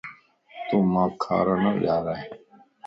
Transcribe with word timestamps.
تون 0.67 0.83
مانک 0.93 1.13
کار 1.23 1.47
نه 1.63 1.71
ڄارائي 1.81 2.23